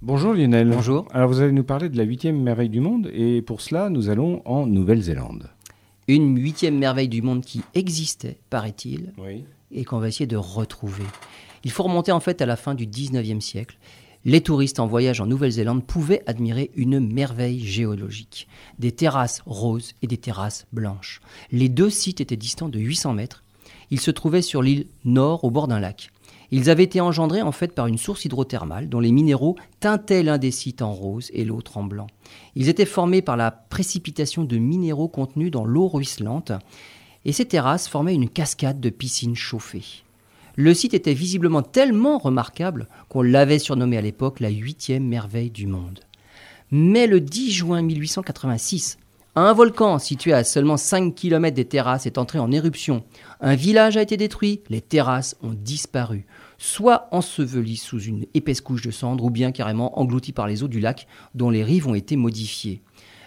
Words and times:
Bonjour 0.00 0.32
Lionel. 0.32 0.68
Bonjour. 0.70 1.06
Alors 1.12 1.28
vous 1.28 1.40
allez 1.40 1.52
nous 1.52 1.64
parler 1.64 1.88
de 1.88 1.96
la 1.96 2.04
huitième 2.04 2.40
merveille 2.40 2.68
du 2.68 2.80
monde 2.80 3.10
et 3.12 3.42
pour 3.42 3.60
cela 3.60 3.90
nous 3.90 4.08
allons 4.10 4.42
en 4.44 4.66
Nouvelle-Zélande. 4.66 5.50
Une 6.06 6.38
huitième 6.38 6.78
merveille 6.78 7.08
du 7.08 7.20
monde 7.20 7.44
qui 7.44 7.62
existait, 7.74 8.38
paraît-il, 8.48 9.12
Oui. 9.18 9.44
et 9.72 9.84
qu'on 9.84 9.98
va 9.98 10.08
essayer 10.08 10.26
de 10.26 10.36
retrouver. 10.36 11.04
Il 11.64 11.70
faut 11.70 11.82
remonter 11.82 12.12
en 12.12 12.20
fait 12.20 12.40
à 12.40 12.46
la 12.46 12.56
fin 12.56 12.74
du 12.74 12.86
19e 12.86 13.40
siècle. 13.40 13.76
Les 14.24 14.40
touristes 14.40 14.80
en 14.80 14.86
voyage 14.86 15.20
en 15.20 15.26
Nouvelle-Zélande 15.26 15.84
pouvaient 15.84 16.22
admirer 16.26 16.70
une 16.76 17.00
merveille 17.00 17.60
géologique. 17.60 18.48
Des 18.78 18.92
terrasses 18.92 19.42
roses 19.46 19.94
et 20.02 20.06
des 20.06 20.16
terrasses 20.16 20.66
blanches. 20.72 21.20
Les 21.52 21.68
deux 21.68 21.90
sites 21.90 22.20
étaient 22.20 22.36
distants 22.36 22.68
de 22.68 22.78
800 22.78 23.14
mètres. 23.14 23.42
Ils 23.90 24.00
se 24.00 24.10
trouvaient 24.10 24.42
sur 24.42 24.62
l'île 24.62 24.86
nord 25.04 25.44
au 25.44 25.50
bord 25.50 25.68
d'un 25.68 25.80
lac. 25.80 26.10
Ils 26.50 26.70
avaient 26.70 26.84
été 26.84 27.00
engendrés 27.00 27.42
en 27.42 27.52
fait 27.52 27.74
par 27.74 27.86
une 27.86 27.98
source 27.98 28.24
hydrothermale 28.24 28.88
dont 28.88 29.00
les 29.00 29.12
minéraux 29.12 29.56
teintaient 29.80 30.22
l'un 30.22 30.38
des 30.38 30.50
sites 30.50 30.82
en 30.82 30.92
rose 30.92 31.30
et 31.34 31.44
l'autre 31.44 31.76
en 31.76 31.84
blanc. 31.84 32.06
Ils 32.54 32.68
étaient 32.68 32.86
formés 32.86 33.22
par 33.22 33.36
la 33.36 33.50
précipitation 33.50 34.44
de 34.44 34.56
minéraux 34.56 35.08
contenus 35.08 35.50
dans 35.50 35.64
l'eau 35.64 35.88
ruisselante 35.88 36.52
et 37.24 37.32
ces 37.32 37.44
terrasses 37.44 37.88
formaient 37.88 38.14
une 38.14 38.30
cascade 38.30 38.80
de 38.80 38.90
piscines 38.90 39.36
chauffées. 39.36 40.04
Le 40.56 40.74
site 40.74 40.94
était 40.94 41.14
visiblement 41.14 41.62
tellement 41.62 42.18
remarquable 42.18 42.88
qu'on 43.08 43.22
l'avait 43.22 43.60
surnommé 43.60 43.96
à 43.96 44.02
l'époque 44.02 44.40
la 44.40 44.48
huitième 44.48 45.06
merveille 45.06 45.50
du 45.50 45.66
monde. 45.66 46.00
Mais 46.70 47.06
le 47.06 47.20
10 47.20 47.52
juin 47.52 47.82
1886, 47.82 48.98
un 49.40 49.52
volcan 49.52 49.98
situé 49.98 50.32
à 50.32 50.42
seulement 50.42 50.76
5 50.76 51.14
km 51.14 51.54
des 51.54 51.64
terrasses 51.64 52.06
est 52.06 52.18
entré 52.18 52.38
en 52.38 52.50
éruption. 52.50 53.04
Un 53.40 53.54
village 53.54 53.96
a 53.96 54.02
été 54.02 54.16
détruit, 54.16 54.62
les 54.68 54.80
terrasses 54.80 55.36
ont 55.42 55.54
disparu, 55.54 56.26
soit 56.58 57.08
ensevelies 57.12 57.76
sous 57.76 58.00
une 58.00 58.26
épaisse 58.34 58.60
couche 58.60 58.82
de 58.82 58.90
cendres 58.90 59.24
ou 59.24 59.30
bien 59.30 59.52
carrément 59.52 59.98
englouties 59.98 60.32
par 60.32 60.48
les 60.48 60.62
eaux 60.62 60.68
du 60.68 60.80
lac 60.80 61.06
dont 61.34 61.50
les 61.50 61.62
rives 61.62 61.86
ont 61.86 61.94
été 61.94 62.16
modifiées. 62.16 62.82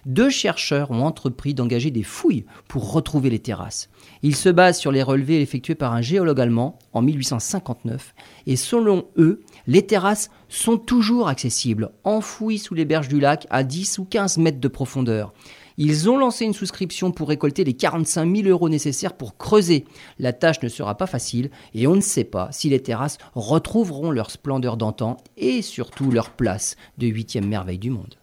Deux 0.05 0.31
chercheurs 0.31 0.89
ont 0.89 1.03
entrepris 1.03 1.53
d'engager 1.53 1.91
des 1.91 2.01
fouilles 2.01 2.45
pour 2.67 2.91
retrouver 2.91 3.29
les 3.29 3.39
terrasses. 3.39 3.89
Ils 4.23 4.35
se 4.35 4.49
basent 4.49 4.79
sur 4.79 4.91
les 4.91 5.03
relevés 5.03 5.41
effectués 5.41 5.75
par 5.75 5.93
un 5.93 6.01
géologue 6.01 6.41
allemand 6.41 6.79
en 6.91 7.03
1859 7.03 8.15
et 8.47 8.55
selon 8.55 9.05
eux, 9.17 9.43
les 9.67 9.85
terrasses 9.85 10.31
sont 10.49 10.77
toujours 10.77 11.27
accessibles, 11.27 11.91
enfouies 12.03 12.57
sous 12.57 12.73
les 12.73 12.85
berges 12.85 13.09
du 13.09 13.19
lac 13.19 13.45
à 13.51 13.63
10 13.63 13.99
ou 13.99 14.05
15 14.05 14.39
mètres 14.39 14.59
de 14.59 14.67
profondeur. 14.67 15.33
Ils 15.77 16.09
ont 16.09 16.17
lancé 16.17 16.45
une 16.45 16.53
souscription 16.53 17.11
pour 17.11 17.29
récolter 17.29 17.63
les 17.63 17.73
45 17.73 18.35
000 18.35 18.47
euros 18.47 18.69
nécessaires 18.69 19.13
pour 19.13 19.37
creuser. 19.37 19.85
La 20.19 20.33
tâche 20.33 20.61
ne 20.61 20.69
sera 20.69 20.95
pas 20.95 21.07
facile 21.07 21.49
et 21.73 21.87
on 21.87 21.95
ne 21.95 22.01
sait 22.01 22.23
pas 22.23 22.49
si 22.51 22.69
les 22.69 22.81
terrasses 22.81 23.17
retrouveront 23.35 24.11
leur 24.11 24.31
splendeur 24.31 24.77
d'antan 24.77 25.17
et 25.37 25.61
surtout 25.61 26.11
leur 26.11 26.31
place 26.31 26.75
de 26.97 27.07
huitième 27.07 27.47
merveille 27.47 27.79
du 27.79 27.89
monde. 27.89 28.15